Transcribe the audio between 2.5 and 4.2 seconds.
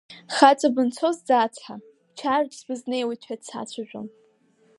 сбызнеиуеит ҳәа дсацәажәон.